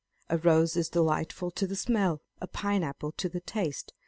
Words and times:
A 0.29 0.39
rose 0.39 0.75
is 0.75 0.89
delightful 0.89 1.51
to 1.51 1.67
the 1.67 1.75
smell, 1.75 2.21
a 2.39 2.47
pine 2.47 2.81
apple 2.83 3.11
to 3.17 3.29
the 3.29 3.39
taste. 3.39 3.93